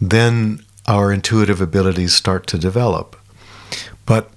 [0.00, 3.16] then our intuitive abilities start to develop.
[4.04, 4.30] But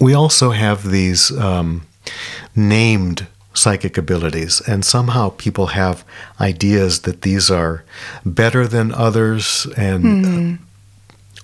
[0.00, 1.86] we also have these um,
[2.56, 6.04] named psychic abilities, and somehow people have
[6.40, 7.84] ideas that these are
[8.24, 10.58] better than others and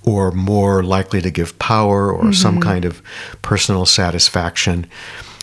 [0.08, 3.02] or more likely to give power or some kind of
[3.42, 4.86] personal satisfaction.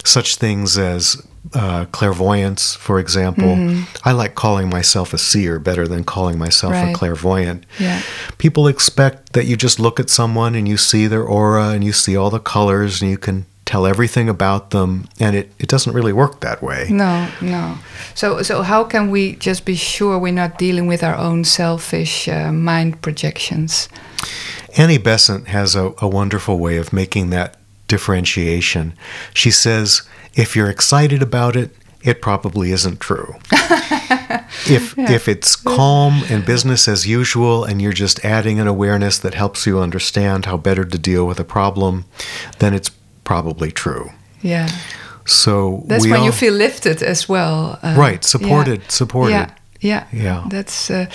[0.03, 3.55] Such things as uh, clairvoyance, for example.
[4.03, 7.65] I like calling myself a seer better than calling myself a clairvoyant.
[7.79, 8.01] Yeah.
[8.37, 11.93] People expect that you just look at someone and you see their aura and you
[11.93, 15.93] see all the colors and you can tell everything about them, and it, it doesn't
[15.93, 16.87] really work that way.
[16.89, 17.77] No, no.
[18.13, 22.27] So, so how can we just be sure we're not dealing with our own selfish
[22.27, 23.89] uh, mind projections?
[24.77, 27.57] Annie Besant has a, a wonderful way of making that
[27.87, 28.93] differentiation.
[29.33, 30.01] She says,
[30.33, 33.35] if you're excited about it, it probably isn't true.
[34.67, 39.33] if if it's calm and business as usual and you're just adding an awareness that
[39.33, 42.05] helps you understand how better to deal with a problem,
[42.59, 42.91] then it's
[43.23, 44.11] probably true.
[44.41, 44.69] Yeah.
[45.25, 47.79] So That's when you feel lifted as well.
[47.81, 48.87] uh, right supported yeah.
[48.89, 49.31] supported.
[49.31, 50.45] Yeah, yeah, Yeah.
[50.47, 51.07] That's uh,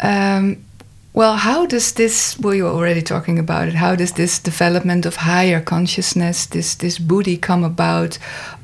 [0.00, 0.64] um,
[1.12, 1.36] well.
[1.36, 2.38] How does this?
[2.38, 3.74] Well, you were already talking about it.
[3.74, 8.18] How does this development of higher consciousness, this this Buddhi, come about,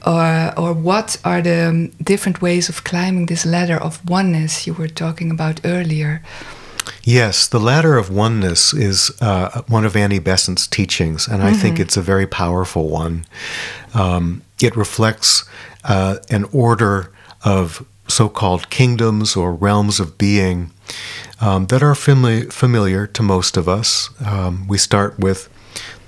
[0.06, 4.74] or or what are the um, different ways of climbing this ladder of oneness you
[4.74, 6.22] were talking about earlier?
[7.02, 11.80] Yes, the ladder of oneness is uh, one of Annie Besant's teachings, and I think
[11.80, 13.24] it's a very powerful one.
[13.94, 15.44] Um, it reflects
[15.84, 17.12] uh, an order
[17.44, 20.72] of so called kingdoms or realms of being
[21.40, 24.10] um, that are fami- familiar to most of us.
[24.24, 25.48] Um, we start with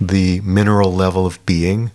[0.00, 1.90] the mineral level of being,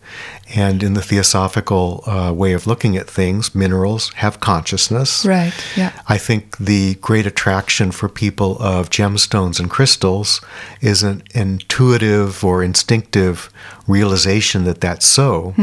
[0.55, 5.25] and in the theosophical uh, way of looking at things, minerals have consciousness.
[5.25, 5.53] Right.
[5.75, 5.91] Yeah.
[6.07, 10.41] I think the great attraction for people of gemstones and crystals
[10.81, 13.49] is an intuitive or instinctive
[13.87, 15.53] realization that that's so.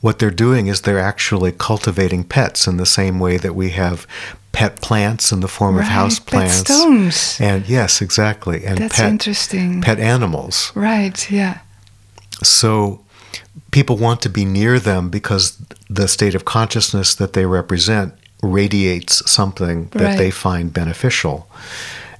[0.00, 4.06] What they're doing is they're actually cultivating pets in the same way that we have
[4.56, 6.54] pet plants in the form of Right, house pet plants.
[6.56, 7.36] stones.
[7.40, 8.64] And yes, exactly.
[8.64, 9.82] And That's pet, interesting.
[9.82, 10.72] pet animals.
[10.74, 11.30] Right.
[11.30, 11.58] Yeah.
[12.42, 13.00] So
[13.70, 15.58] people want to be near them because
[15.90, 20.18] the state of consciousness that they represent radiates something that Right.
[20.18, 21.46] they find beneficial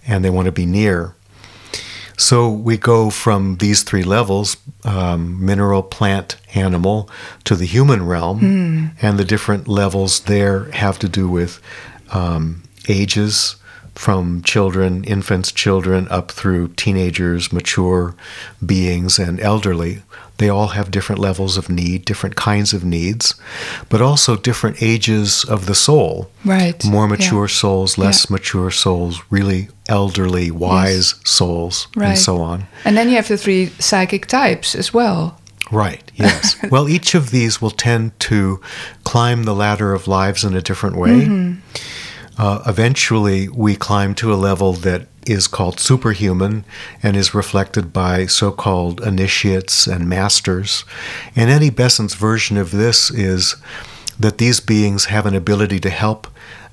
[0.07, 1.15] and they want to be near.
[2.19, 7.09] So we go from these three levels um, mineral, plant, animal
[7.45, 11.61] to the human realm, and the different levels there have to do with
[12.11, 13.57] um, ages
[13.95, 18.15] from children, infants, children, up through teenagers, mature
[18.65, 20.03] beings, and elderly.
[20.37, 23.35] They all have different levels of need, different kinds of needs,
[23.89, 26.31] but also different ages of the soul.
[26.45, 26.85] Right.
[26.85, 27.13] More yeah.
[27.13, 32.11] mature souls, less mature souls, really elderly, wise souls, Right.
[32.11, 32.67] and so on.
[32.85, 35.41] And then you have the three psychic types as well.
[35.73, 36.55] Right, yes.
[36.71, 38.61] well, each of these will tend to
[39.05, 41.11] climb the ladder of lives in a different way.
[41.23, 41.61] Mm-hmm.
[42.39, 46.65] Uh, eventually, we climb to a level that is called superhuman
[47.03, 50.85] and is reflected by so called initiates and masters.
[51.35, 53.57] And Annie Besant's version of this is
[54.19, 56.29] that these beings have an ability to help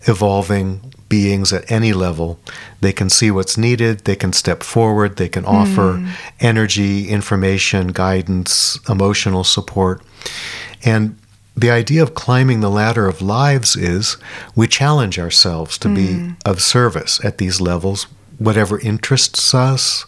[0.07, 2.39] evolving beings at any level.
[2.81, 6.03] They can see what's needed, they can step forward, they can offer
[6.39, 10.01] energy, information, guidance, emotional support.
[10.83, 11.17] And
[11.55, 14.17] the idea of climbing the ladder of lives is
[14.55, 18.07] we challenge ourselves to be of service at these levels,
[18.39, 20.05] whatever interests us.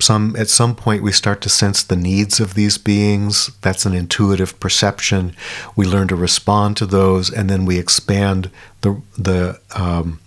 [0.00, 3.52] Some at some point we start to sense the needs of these beings.
[3.62, 5.36] That's an intuitive perception.
[5.76, 10.18] We learn to respond to those, and then we expand the the um,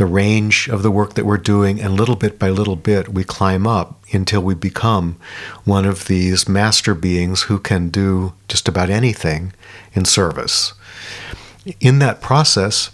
[0.00, 3.22] the range of the work that we're doing, and little bit by little bit, we
[3.22, 5.18] climb up until we become
[5.64, 9.52] one of these master beings who can do just about anything
[9.92, 10.72] in service.
[11.80, 12.92] In that process,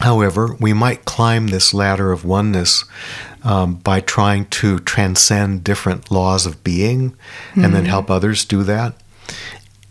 [0.00, 2.84] however, we might climb this ladder of oneness
[3.42, 7.16] um, by trying to transcend different laws of being
[7.54, 8.92] and then help others do that.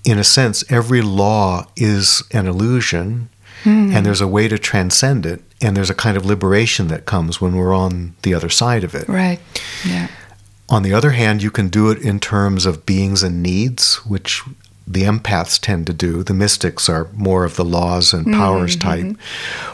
[0.06, 3.30] In a sense, every law is an illusion,
[3.66, 7.42] and there's a way to transcend it, and there's a kind of liberation that comes
[7.42, 9.08] when we're on the other side of it.
[9.08, 9.40] Right.
[9.86, 10.08] Yeah.
[10.70, 14.44] On the other hand, you can do it in terms of beings and needs, which
[14.86, 16.24] the empaths tend to do.
[16.24, 19.10] The mystics are more of the laws and powers mm-hmm.
[19.10, 19.18] type.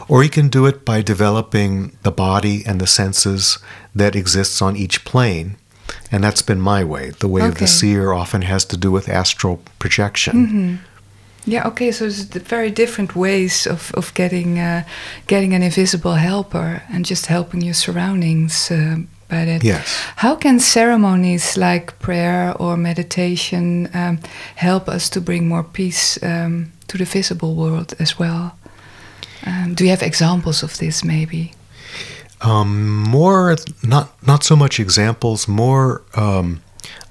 [0.08, 3.58] Or you can do it by developing the body and the senses
[3.94, 5.56] that exists on each plane.
[6.10, 7.10] And that's been my way.
[7.10, 10.46] The way of the seer often has to do with astral projection.
[10.46, 10.76] Mm-hmm.
[11.46, 11.66] Yeah.
[11.68, 11.92] Okay.
[11.92, 14.82] So it's very different ways of of getting uh,
[15.26, 18.96] getting an invisible helper and just helping your surroundings uh,
[19.28, 19.64] by that.
[19.64, 19.86] Yes.
[20.16, 24.18] How can ceremonies like prayer or meditation um,
[24.56, 28.56] help us to bring more peace um, to the visible world as well?
[29.46, 31.52] Um, do you have examples of this, maybe?
[32.40, 36.60] Um, more, not not so much examples, more um,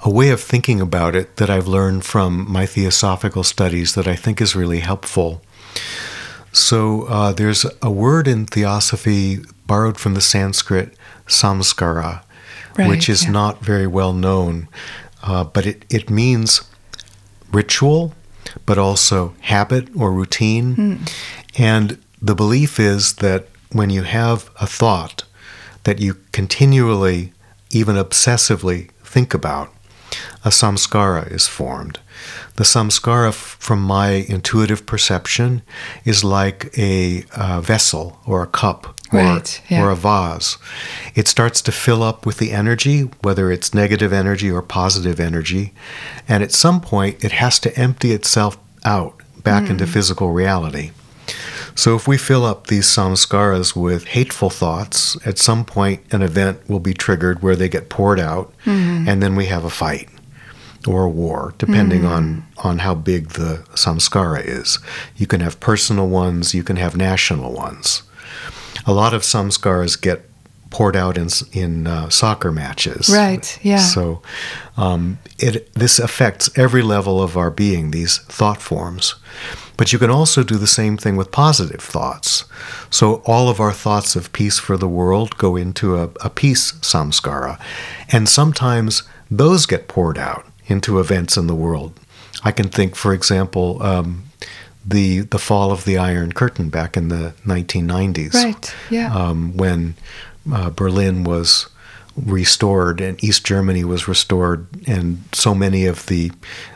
[0.03, 4.15] a way of thinking about it that I've learned from my theosophical studies that I
[4.15, 5.41] think is really helpful.
[6.51, 10.95] So uh, there's a word in theosophy borrowed from the Sanskrit
[11.27, 12.23] samskara,
[12.77, 13.31] which is yeah.
[13.31, 14.67] not very well known,
[15.23, 16.61] uh, but it, it means
[17.51, 18.13] ritual,
[18.65, 20.75] but also habit or routine.
[20.75, 20.95] Hmm.
[21.57, 25.23] And the belief is that when you have a thought
[25.85, 27.33] that you continually,
[27.69, 29.73] even obsessively, think about,
[30.45, 31.99] a samskara is formed.
[32.55, 35.61] The samskara, f- from my intuitive perception,
[36.05, 39.83] is like a uh, vessel or a cup or, yeah.
[39.83, 40.57] or a vase.
[41.15, 45.73] It starts to fill up with the energy, whether it's negative energy or positive energy,
[46.27, 50.91] and at some point it has to empty itself out back into physical reality.
[51.75, 56.69] So if we fill up these samskaras with hateful thoughts, at some point an event
[56.69, 60.09] will be triggered where they get poured out, and then we have a fight
[60.87, 64.79] or a war, depending on, on how big the samskara is.
[65.15, 68.03] You can have personal ones, you can have national ones.
[68.85, 70.29] A lot of samskaras get
[70.69, 73.09] poured out in, in uh, soccer matches.
[73.09, 73.77] Right, yeah.
[73.77, 74.21] So
[74.75, 79.15] um, it, this affects every level of our being, these thought forms.
[79.77, 82.45] But you can also do the same thing with positive thoughts.
[82.89, 86.73] So all of our thoughts of peace for the world go into a, a peace
[86.81, 87.59] samskara.
[88.11, 91.99] And sometimes those get poured out into events in the world.
[92.43, 94.23] I can think, for example, um,
[94.85, 98.75] the the fall of the Iron Curtain back in the 1990s Right.
[98.89, 99.13] Yeah.
[99.15, 99.95] um, when
[100.53, 101.67] uh, Berlin was
[102.15, 106.31] restored and East Germany was restored, and so many of the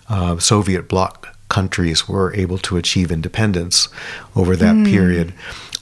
[0.10, 3.88] uh, Soviet bloc countries were able to achieve independence
[4.36, 5.34] over that period.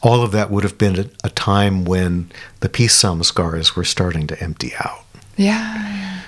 [0.01, 4.35] All of that would have been a, time when the peace samskaras were starting to
[4.41, 5.03] empty out.
[5.37, 5.73] yeah.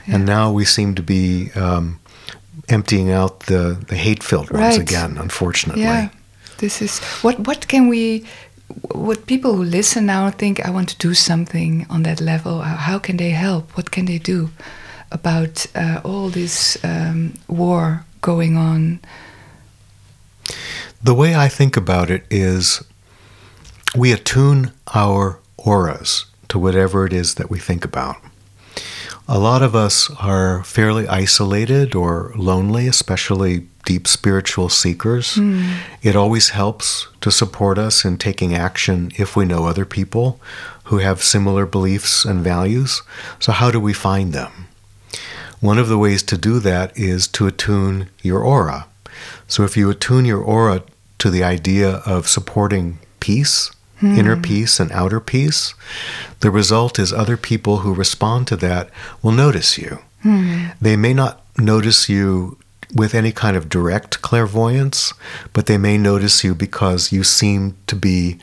[0.07, 0.15] yeah.
[0.15, 1.99] And now we seem to be um,
[2.69, 4.79] emptying out the, the hate filled ones Right.
[4.89, 5.83] again, unfortunately.
[5.83, 6.09] Yeah,
[6.57, 7.35] this is what.
[7.47, 8.23] What can we?
[8.93, 10.59] What people who listen now think?
[10.65, 12.61] I want to do something on that level.
[12.61, 13.75] How, how can they help?
[13.77, 14.49] What can they do
[15.11, 18.99] about uh, all this um, war going on?
[21.02, 22.84] The way I think about it is
[23.95, 28.18] we attune our auras to whatever it is that we think about.
[29.28, 35.36] A lot of us are fairly isolated or lonely, especially deep spiritual seekers.
[35.36, 35.74] Hmm.
[36.02, 40.39] It always helps to support us in taking action if we know other people
[40.86, 43.02] who have similar beliefs and values.
[43.39, 44.68] So, how do we find them?
[45.60, 48.88] One of the ways to do that is to attune your aura.
[49.47, 50.84] So if you attune your aura
[51.20, 55.74] to the idea of supporting peace, inner peace and outer peace,
[56.41, 58.89] the result is other people who respond to that
[59.24, 59.99] will notice you.
[60.82, 62.57] They may not notice you
[62.93, 65.13] with any kind of direct clairvoyance,
[65.53, 68.38] but they may notice you because you seem to be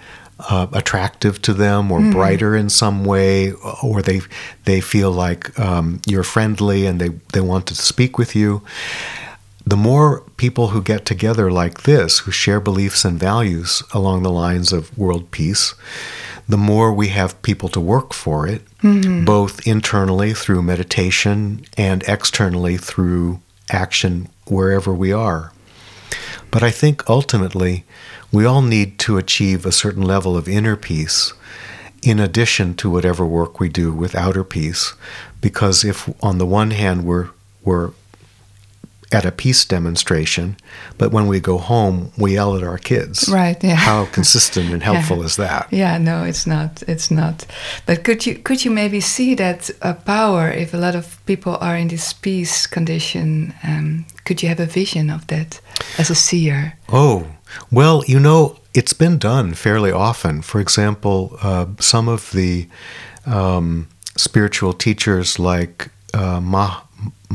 [0.51, 3.53] uh, attractive to them or brighter in some way,
[3.83, 4.21] or they
[4.65, 8.61] they feel like um, you're friendly and they, they want to speak with you.
[9.67, 14.31] The more people who get together like this, who share beliefs and values along the
[14.31, 15.75] lines of world peace,
[16.47, 19.25] the more we have people to work for it, mm-hmm.
[19.25, 23.41] both internally through meditation and externally through
[23.71, 25.53] action wherever we are.
[26.51, 27.85] But I think ultimately
[28.31, 31.33] we all need to achieve a certain level of inner peace
[32.03, 34.93] in addition to whatever work we do with outer peace.
[35.41, 37.31] Because if on the one hand we're
[37.63, 37.93] we're
[39.15, 40.57] at a peace demonstration,
[40.99, 43.29] but when we go home we yell at our kids.
[43.29, 43.77] Right, yeah.
[43.77, 45.25] How consistent and helpful Yeah.
[45.27, 45.67] is that?
[45.71, 46.83] Yeah, no, it's not.
[46.89, 47.47] It's not.
[47.87, 51.57] But could you could you maybe see that uh, power if a lot of people
[51.61, 53.53] are in this peace condition?
[53.63, 55.61] Um, could you have a vision of that
[55.99, 56.73] as a seer?
[56.89, 57.27] Oh,
[57.71, 60.43] well, you know, it's been done fairly often.
[60.43, 62.67] For example, uh, some of the
[63.27, 63.87] um,
[64.17, 66.83] spiritual teachers like uh, Mah-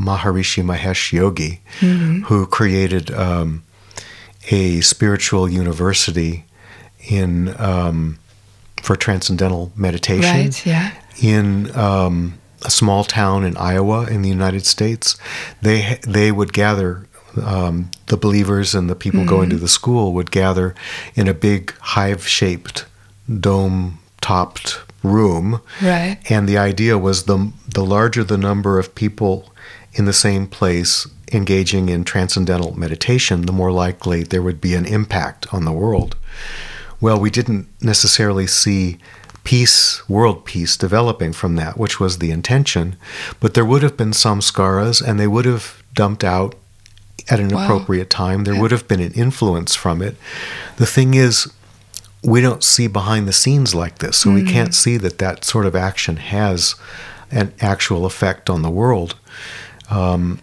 [0.00, 1.60] Maharishi Mahesh Yogi,
[2.28, 3.62] who created um,
[4.50, 6.44] a spiritual university
[7.08, 8.18] in um,
[8.82, 10.66] for transcendental meditation Right?
[10.66, 10.92] Yeah.
[11.20, 15.16] in um, a small town in Iowa in the United States,
[15.62, 17.06] they they would gather
[17.42, 20.74] um, the believers and the people going to the school would gather
[21.14, 22.86] in a big hive-shaped
[23.38, 26.18] dome-topped room, Right.
[26.28, 29.52] and the idea was the the larger the number of people
[29.94, 34.86] in the same place engaging in transcendental meditation, the more likely there would be an
[34.86, 36.16] impact on the world.
[37.00, 38.98] Well, we didn't necessarily see
[39.44, 42.96] peace, world peace, developing from that, which was the intention,
[43.40, 46.54] but there would have been samskaras, and they would have dumped out
[47.28, 47.64] at an Wow.
[47.64, 48.44] appropriate time.
[48.44, 48.60] There Yeah.
[48.60, 50.16] would have been an influence from it.
[50.76, 51.48] The thing is,
[52.22, 54.48] we don't see behind the scenes like this, so we hmm.
[54.48, 56.74] can't see that that sort of action has
[57.30, 59.14] an actual effect on the world.
[59.90, 60.38] Um,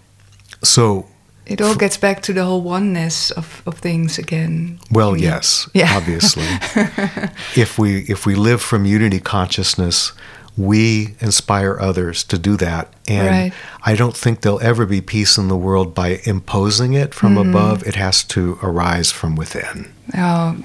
[0.64, 1.06] so,
[1.46, 4.80] It all gets back to the whole oneness of, of things again.
[4.92, 5.96] well, yes, Yeah.
[5.98, 6.44] obviously.
[7.56, 10.14] if we if we live from unity consciousness,
[10.58, 12.88] we inspire others to do that.
[13.08, 13.54] And Right.
[13.86, 17.50] I don't think there'll ever be peace in the world by imposing it from Mm-hmm.
[17.50, 17.88] above.
[17.88, 19.88] It has to arise from within.
[20.18, 20.56] Oh,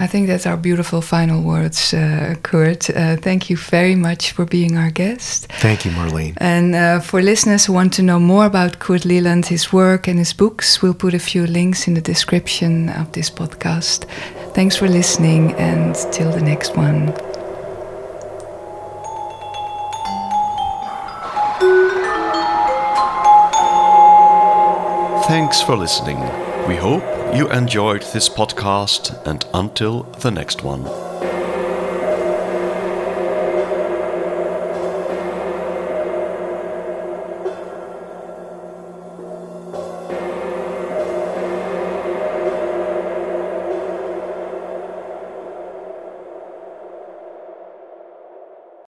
[0.00, 2.88] I think that's our beautiful final words, uh, Kurt.
[2.90, 5.46] Uh, thank you very much for being our guest.
[5.60, 6.34] Thank you, Marlene.
[6.38, 10.18] And uh, for listeners who want to know more about Kurt Leland, his work, and
[10.18, 14.04] his books, we'll put a few links in the description of this podcast.
[14.54, 17.12] Thanks for listening, and till the next one.
[25.34, 26.20] Thanks for listening.
[26.68, 27.02] We hope
[27.34, 30.84] you enjoyed this podcast, and until the next one.